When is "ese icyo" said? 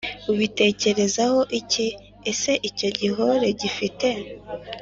2.31-2.89